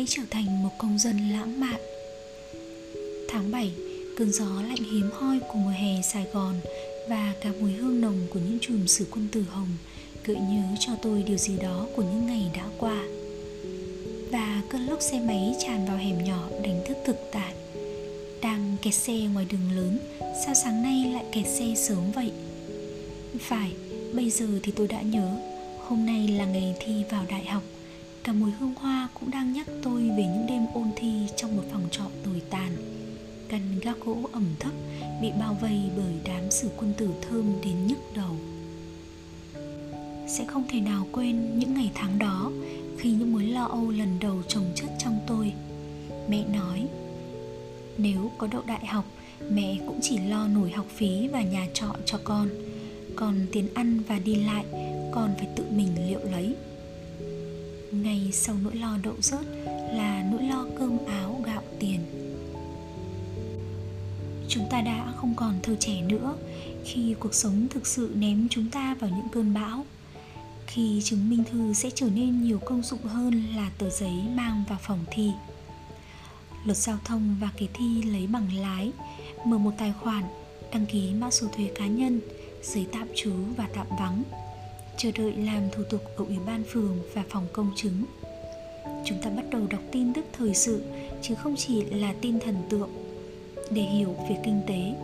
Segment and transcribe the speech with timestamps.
[0.00, 1.80] hãy trở thành một công dân lãng mạn.
[3.28, 3.72] Tháng 7,
[4.16, 6.54] cơn gió lạnh hiếm hoi của mùa hè Sài Gòn
[7.08, 9.68] và cả mùi hương nồng của những chùm sử quân tử hồng
[10.24, 13.02] gợi nhớ cho tôi điều gì đó của những ngày đã qua.
[14.32, 17.54] Và cơn lốc xe máy tràn vào hẻm nhỏ đánh thức thực tại.
[18.42, 19.98] Đang kẹt xe ngoài đường lớn,
[20.46, 22.32] sao sáng nay lại kẹt xe sớm vậy?
[23.40, 23.72] Phải,
[24.12, 25.36] bây giờ thì tôi đã nhớ,
[25.78, 27.62] hôm nay là ngày thi vào đại học–
[28.24, 31.62] cả mùi hương hoa cũng đang nhắc tôi về những đêm ôn thi trong một
[31.72, 32.76] phòng trọ tồi tàn.
[33.48, 34.72] Căn gác gỗ ẩm thấp
[35.22, 38.36] bị bao vây bởi đám sử quân tử thơm đến nhức đầu.
[40.28, 42.50] Sẽ không thể nào quên những ngày tháng đó
[42.98, 45.52] khi những mối lo âu lần đầu chồng chất trong tôi.
[46.28, 46.86] Mẹ nói,
[47.98, 49.04] nếu có đậu đại học,
[49.50, 52.48] mẹ cũng chỉ lo nổi học phí và nhà trọ cho con.
[53.16, 54.64] Còn tiền ăn và đi lại,
[55.12, 56.54] con phải tự mình liệu lấy
[57.92, 59.46] ngay sau nỗi lo đậu rớt
[59.92, 62.00] là nỗi lo cơm áo gạo tiền.
[64.48, 66.34] Chúng ta đã không còn thơ trẻ nữa
[66.84, 69.84] khi cuộc sống thực sự ném chúng ta vào những cơn bão.
[70.66, 74.64] Khi chứng minh thư sẽ trở nên nhiều công dụng hơn là tờ giấy mang
[74.68, 75.30] vào phòng thi.
[76.64, 78.92] Luật giao thông và kỳ thi lấy bằng lái,
[79.44, 80.24] mở một tài khoản,
[80.72, 82.20] đăng ký mã số thuế cá nhân,
[82.62, 84.22] giấy tạm trú và tạm vắng
[85.02, 88.04] chờ đợi làm thủ tục ở ủy ban phường và phòng công chứng.
[89.04, 90.82] Chúng ta bắt đầu đọc tin tức thời sự,
[91.22, 92.90] chứ không chỉ là tin thần tượng.
[93.70, 94.94] Để hiểu về kinh tế,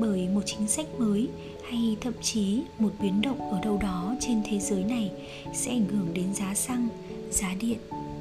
[0.00, 1.28] bởi một chính sách mới
[1.70, 5.10] hay thậm chí một biến động ở đâu đó trên thế giới này
[5.54, 6.88] sẽ ảnh hưởng đến giá xăng,
[7.30, 7.78] giá điện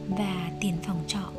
[0.08, 1.32] và tiền phòng trọ.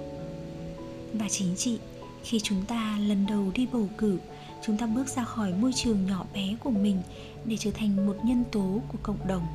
[1.13, 1.79] Và chính trị,
[2.25, 4.19] khi chúng ta lần đầu đi bầu cử
[4.63, 7.03] chúng ta bước ra khỏi môi trường nhỏ bé của mình
[7.45, 9.47] để trở thành một nhân tố của cộng đồng.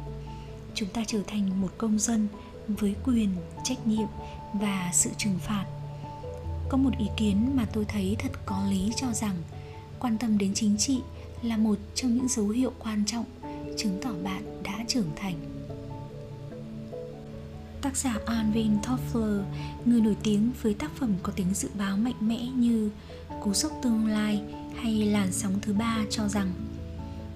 [0.73, 2.27] Chúng ta trở thành một công dân
[2.67, 3.29] với quyền
[3.63, 4.07] trách nhiệm
[4.53, 5.65] và sự trừng phạt.
[6.69, 9.35] Có một ý kiến mà tôi thấy thật có lý cho rằng
[9.99, 10.99] quan tâm đến chính trị
[11.41, 13.25] là một trong những dấu hiệu quan trọng
[13.77, 15.35] chứng tỏ bạn đã trưởng thành.
[17.81, 19.43] Tác giả Alvin Toffler,
[19.85, 22.89] người nổi tiếng với tác phẩm có tính dự báo mạnh mẽ như
[23.41, 24.41] Cú sốc tương lai
[24.75, 26.51] hay Làn sóng thứ ba cho rằng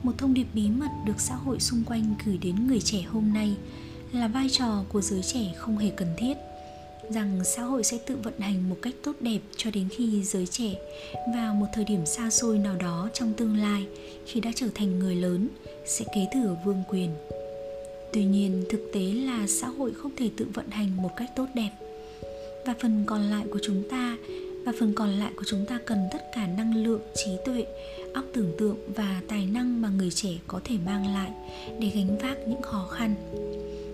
[0.03, 3.34] một thông điệp bí mật được xã hội xung quanh gửi đến người trẻ hôm
[3.34, 3.56] nay
[4.12, 6.34] là vai trò của giới trẻ không hề cần thiết,
[7.09, 10.48] rằng xã hội sẽ tự vận hành một cách tốt đẹp cho đến khi giới
[10.48, 10.75] trẻ
[11.36, 13.88] vào một thời điểm xa xôi nào đó trong tương lai
[14.25, 15.48] khi đã trở thành người lớn
[15.86, 17.09] sẽ kế thừa vương quyền.
[18.14, 21.46] Tuy nhiên, thực tế là xã hội không thể tự vận hành một cách tốt
[21.54, 21.72] đẹp.
[22.66, 24.18] Và phần còn lại của chúng ta
[24.68, 27.66] và phần còn lại của chúng ta cần tất cả năng lượng, trí tuệ,
[28.14, 31.32] óc tưởng tượng và tài năng mà người trẻ có thể mang lại
[31.80, 33.16] để gánh vác những khó khăn.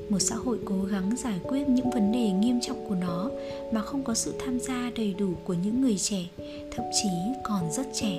[0.10, 3.30] Một xã hội cố gắng giải quyết những vấn đề nghiêm trọng của nó
[3.74, 6.26] mà không có sự tham gia đầy đủ của những người trẻ,
[6.72, 7.10] thậm chí
[7.44, 8.18] còn rất trẻ,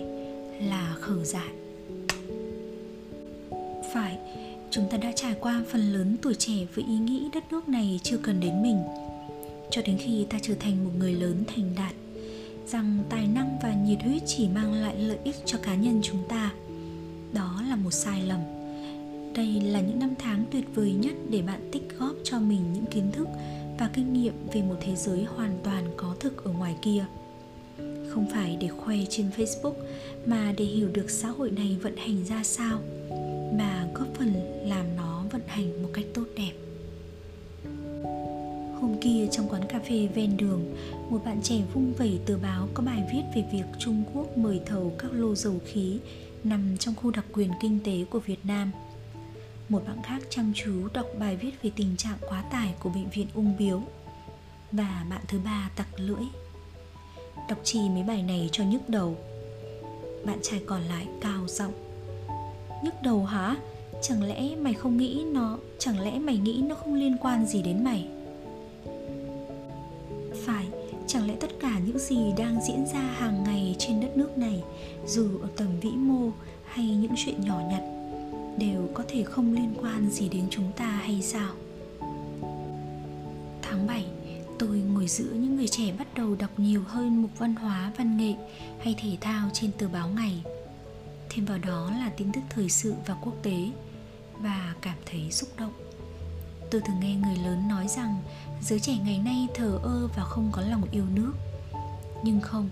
[0.61, 1.53] là khờ dại.
[3.95, 4.19] Phải,
[4.71, 8.01] chúng ta đã trải qua phần lớn tuổi trẻ với ý nghĩ đất nước này
[8.03, 8.79] chưa cần đến mình.
[9.71, 11.95] Cho đến khi ta trở thành một người lớn thành đạt
[12.67, 16.29] rằng tài năng và nhiệt huyết chỉ mang lại lợi ích cho cá nhân chúng
[16.29, 16.53] ta.
[17.33, 18.41] Đó là một sai lầm.
[19.35, 22.87] Đây là những năm tháng tuyệt vời nhất để bạn tích góp cho mình những
[22.87, 23.29] kiến thức
[23.79, 27.05] và kinh nghiệm về một thế giới hoàn toàn có thực ở ngoài kia.
[28.09, 29.75] Không phải để khoe trên facebook
[30.27, 32.79] mà để hiểu được xã hội này vận hành ra sao,
[33.59, 36.53] mà góp phần làm nó vận hành một cách tốt đẹp.
[38.85, 40.77] Hôm kia trong quán cà phê ven đường,
[41.11, 44.61] một bạn trẻ vung vẩy tờ báo có bài viết về việc Trung Quốc mời
[44.67, 45.99] thầu các lô dầu khí
[46.45, 48.73] nằm trong khu đặc quyền kinh tế của Việt Nam.
[49.69, 53.11] Một bạn khác chăm chú đọc bài viết về tình trạng quá tải của bệnh
[53.11, 53.83] viện ung biếu.
[54.73, 56.25] Và bạn thứ ba tặc lưỡi.
[57.49, 59.17] Đọc chi mấy bài này cho nhức đầu.
[60.25, 61.73] Bạn trai còn lại cao giọng.
[62.85, 63.57] Nhức đầu hả?
[64.03, 67.63] Chẳng lẽ mày không nghĩ nó Chẳng lẽ mày nghĩ nó không liên quan gì
[67.63, 68.09] đến mày
[71.87, 74.63] những gì đang diễn ra hàng ngày trên đất nước này,
[75.07, 76.31] dù ở tầm vĩ mô
[76.65, 77.83] hay những chuyện nhỏ nhặt,
[78.59, 81.55] đều có thể không liên quan gì đến chúng ta hay sao?
[83.63, 84.05] Tháng 7
[84.59, 88.17] tôi ngồi giữa những người trẻ bắt đầu đọc nhiều hơn mục văn hóa, văn
[88.17, 88.35] nghệ
[88.81, 90.43] hay thể thao trên tờ báo ngày.
[91.31, 93.57] Thêm vào đó là tin tức thời sự và quốc tế,
[94.41, 95.73] và cảm thấy xúc động.
[96.71, 98.17] Tôi thường nghe người lớn nói rằng,
[98.63, 101.33] giới trẻ ngày nay thờ ơ và không có lòng yêu nước
[102.25, 102.69] nhưng không,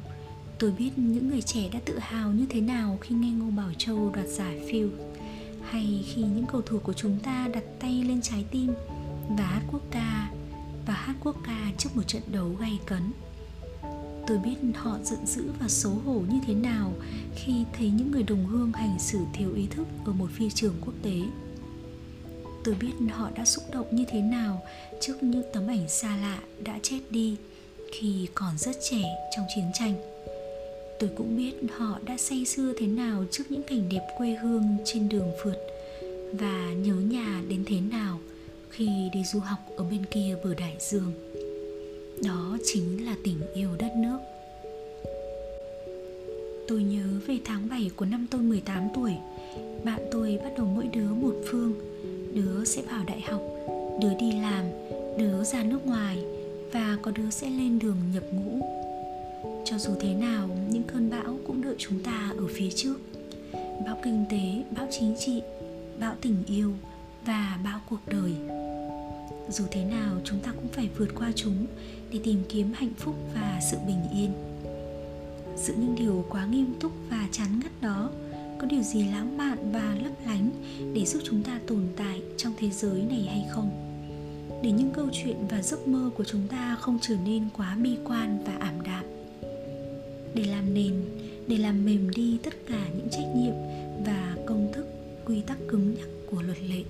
[0.58, 3.70] tôi biết những người trẻ đã tự hào như thế nào khi nghe ngô bảo
[3.78, 4.88] châu đoạt giải phiêu.
[5.62, 8.72] Hay khi những cầu thủ của chúng ta đặt tay lên trái tim
[9.28, 10.30] và hát quốc ca,
[10.86, 13.02] và hát quốc ca trước một trận đấu gay cấn.
[14.26, 16.92] Tôi biết họ giận dữ và xấu hổ như thế nào
[17.36, 20.74] khi thấy những người đồng hương hành xử thiếu ý thức ở một phi trường
[20.80, 21.20] quốc tế.
[22.64, 24.62] Tôi biết họ đã xúc động như thế nào
[25.00, 27.36] trước những tấm ảnh xa lạ đã chết đi
[27.92, 29.02] khi còn rất trẻ
[29.36, 29.94] trong chiến tranh.
[30.98, 34.76] Tôi cũng biết họ đã say sưa thế nào trước những cảnh đẹp quê hương
[34.84, 35.56] trên đường phượt
[36.32, 38.20] và nhớ nhà đến thế nào
[38.70, 41.12] khi đi du học ở bên kia bờ đại dương.
[42.24, 44.18] Đó chính là tình yêu đất nước.
[46.68, 49.12] Tôi nhớ về tháng 7 của năm tôi 18 tuổi,
[49.84, 51.74] Bạn tôi bắt đầu mỗi đứa một phương.
[52.34, 53.42] Đứa sẽ vào đại học,
[54.00, 54.64] Đứa đi làm,
[55.18, 56.24] Đứa ra nước ngoài.
[56.72, 58.66] Và có đứa sẽ lên đường nhập ngũ.
[59.64, 62.96] Cho dù thế nào Những cơn bão cũng đợi chúng ta ở phía trước.
[63.86, 65.42] Bão kinh tế, bão chính trị
[66.00, 66.72] Bão tình yêu
[67.26, 68.32] Và bão cuộc đời.
[69.48, 71.66] Dù thế nào chúng ta cũng phải vượt qua chúng
[72.12, 74.30] để tìm kiếm hạnh phúc và sự bình yên.
[75.56, 78.10] Giữa những điều quá nghiêm túc và chán ngắt đó
[78.58, 80.50] có điều gì lãng mạn và lấp lánh
[80.94, 83.91] để giúp chúng ta tồn tại trong thế giới này hay không?
[84.62, 87.96] Để những câu chuyện và giấc mơ của chúng ta không trở nên quá bi
[88.04, 89.04] quan và ảm đạm.
[90.34, 91.04] Để làm nền,
[91.46, 93.54] để làm mềm đi tất cả những trách nhiệm
[94.06, 94.86] và công thức,
[95.26, 96.82] quy tắc cứng nhắc của luật lệ.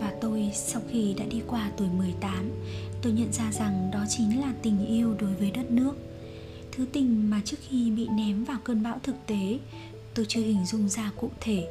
[0.00, 2.50] Và tôi, sau khi đã đi qua tuổi 18
[3.02, 5.92] Tôi nhận ra rằng đó chính là tình yêu đối với đất nước.
[6.72, 9.58] Thứ tình mà trước khi bị ném vào cơn bão thực tế,
[10.18, 11.68] Tôi chưa hình dung ra cụ thể.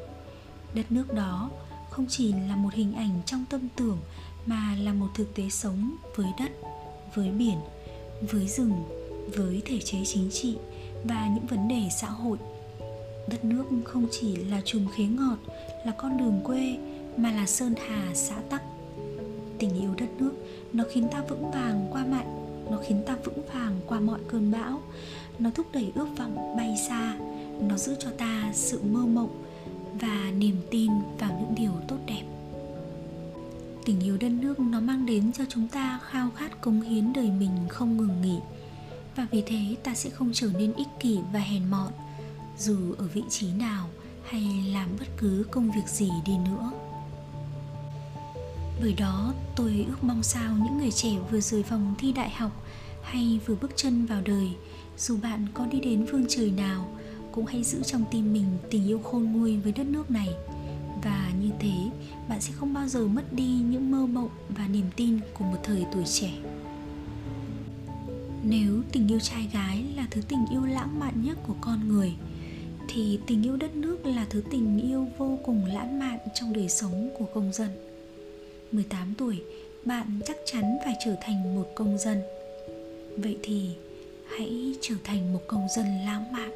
[0.74, 1.50] Đất nước đó
[1.98, 3.98] không chỉ là một hình ảnh trong tâm tưởng
[4.46, 6.52] Mà là một thực tế sống với đất,
[7.16, 7.58] với biển,
[8.32, 8.84] với rừng,
[9.36, 10.58] với thể chế chính trị
[11.04, 12.38] Và những vấn đề xã hội.
[13.30, 15.38] Đất nước không chỉ là chùm khế ngọt,
[15.86, 16.78] là con đường quê
[17.18, 18.62] mà là sơn hà xã tắc.
[19.60, 20.32] Tình yêu đất nước
[20.74, 24.52] nó khiến ta vững vàng qua mạnh nó khiến ta vững vàng qua mọi cơn
[24.52, 24.82] bão.
[25.40, 27.18] Nó thúc đẩy ước vọng bay xa
[27.62, 29.47] nó giữ cho ta sự mơ mộng
[30.02, 32.24] và niềm tin vào những điều tốt đẹp.
[33.86, 37.32] Tình yêu đất nước nó mang đến cho chúng ta khao khát cống hiến đời
[37.32, 38.38] mình không ngừng nghỉ.
[39.16, 41.92] Và vì thế ta sẽ không trở nên ích kỷ và hèn mọn,
[42.58, 43.88] dù ở vị trí nào
[44.30, 46.72] hay làm bất cứ công việc gì đi nữa.
[48.82, 52.52] Bởi đó, tôi ước mong sao những người trẻ vừa rời vòng thi đại học
[53.04, 54.50] hay vừa bước chân vào đời,
[54.98, 56.90] dù bạn có đi đến phương trời nào
[57.38, 60.28] cũng hãy giữ trong tim mình tình yêu khôn nguôi với đất nước này
[61.04, 61.90] và như thế
[62.30, 65.58] bạn sẽ không bao giờ mất đi những mơ mộng và niềm tin của một
[65.64, 66.32] thời tuổi trẻ
[68.44, 72.14] nếu tình yêu trai gái là thứ tình yêu lãng mạn nhất của con người
[72.88, 76.70] thì tình yêu đất nước là thứ tình yêu vô cùng lãng mạn trong đời
[76.70, 77.70] sống của công dân
[78.72, 79.42] 18 tuổi,
[79.86, 82.22] bạn chắc chắn phải trở thành một công dân.
[83.18, 83.70] Vậy thì
[84.28, 86.52] hãy trở thành một công dân lãng mạn.